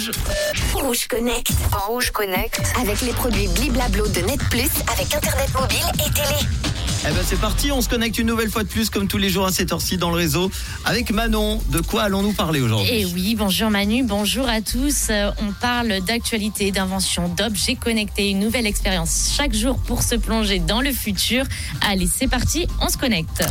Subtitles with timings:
[0.00, 0.10] Rouge.
[0.72, 1.52] Rouge Connect.
[1.86, 2.62] Rouge Connect.
[2.80, 6.48] Avec les produits Bliblablo de Net Plus avec Internet mobile et télé.
[7.06, 9.28] Eh ben c'est parti, on se connecte une nouvelle fois de plus comme tous les
[9.28, 10.50] jours à cette heure-ci dans le réseau
[10.86, 11.60] avec Manon.
[11.68, 12.90] De quoi allons-nous parler aujourd'hui?
[12.90, 15.08] Et oui, bonjour Manu, bonjour à tous.
[15.10, 20.60] Euh, on parle d'actualité, d'invention, d'objets connectés, une nouvelle expérience chaque jour pour se plonger
[20.60, 21.44] dans le futur.
[21.86, 23.44] Allez, c'est parti, on se connecte.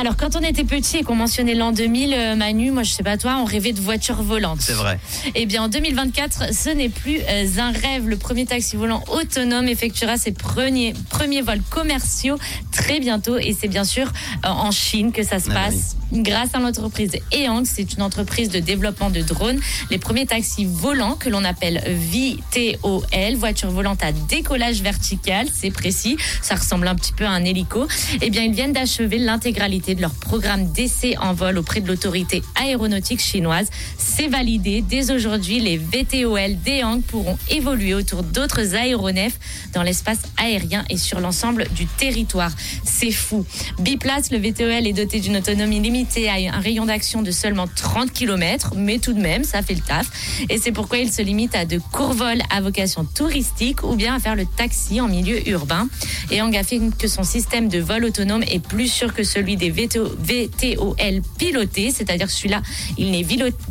[0.00, 3.02] Alors, quand on était petit et qu'on mentionnait l'an 2000, euh, Manu, moi je sais
[3.02, 4.60] pas toi, on rêvait de voitures volantes.
[4.60, 5.00] C'est vrai.
[5.34, 8.08] Eh bien, en 2024, ce n'est plus euh, un rêve.
[8.08, 12.38] Le premier taxi volant autonome effectuera ses premiers, premiers vols commerciaux
[12.70, 13.38] très bientôt.
[13.38, 14.06] Et c'est bien sûr
[14.44, 15.96] euh, en Chine que ça se Ah passe.
[16.12, 19.58] Grâce à l'entreprise Eang, c'est une entreprise de développement de drones.
[19.90, 26.16] Les premiers taxis volants que l'on appelle VTOL, voiture volante à décollage vertical, c'est précis.
[26.40, 27.88] Ça ressemble un petit peu à un hélico.
[28.22, 32.42] Eh bien, ils viennent d'achever l'intégralité de leur programme d'essai en vol auprès de l'autorité
[32.54, 33.68] aéronautique chinoise.
[33.98, 34.82] C'est validé.
[34.82, 39.38] Dès aujourd'hui, les VTOL d'Eang pourront évoluer autour d'autres aéronefs
[39.72, 42.50] dans l'espace aérien et sur l'ensemble du territoire.
[42.84, 43.44] C'est fou.
[43.78, 48.12] Biplace, le VTOL est doté d'une autonomie limitée à un rayon d'action de seulement 30
[48.12, 50.10] km, mais tout de même, ça fait le taf.
[50.48, 54.14] Et c'est pourquoi il se limite à de courts vols à vocation touristique ou bien
[54.14, 55.88] à faire le taxi en milieu urbain.
[56.30, 59.70] Et Ang affirme que son système de vol autonome est plus sûr que celui des
[59.78, 62.62] VTO VTOL pilotés, c'est-à-dire celui-là,
[62.96, 63.24] il n'est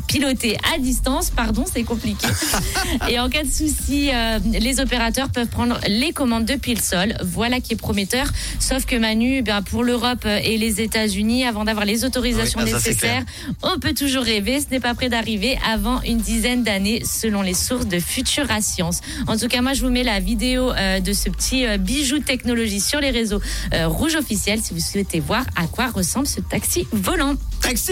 [0.07, 2.27] piloté à distance, pardon, c'est compliqué.
[3.09, 7.15] Et en cas de souci, euh, les opérateurs peuvent prendre les commandes depuis le sol.
[7.23, 8.27] Voilà qui est prometteur.
[8.59, 12.71] Sauf que Manu, ben, pour l'Europe et les États-Unis, avant d'avoir les autorisations Oui, ah,
[12.73, 13.23] ça, c'est nécessaires,
[13.63, 14.61] on peut toujours rêver.
[14.61, 19.01] Ce n'est pas prêt d'arriver avant une dizaine d'années, selon les sources de Futura Science.
[19.27, 22.19] En tout cas, moi, je vous mets la vidéo euh, de ce petit euh, bijou
[22.19, 23.41] de technologie sur les réseaux
[23.85, 27.35] rouges officiels si vous souhaitez voir à quoi ressemble ce taxi volant.
[27.61, 27.91] Taxi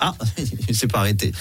[0.00, 0.14] Ah,
[0.68, 1.32] il s'est pas arrêté.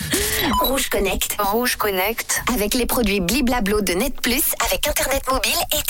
[0.62, 1.36] Rouge Connect.
[1.40, 2.42] Rouge Connect.
[2.54, 5.84] Avec les produits Bliblablo de Net Plus avec Internet mobile et télé.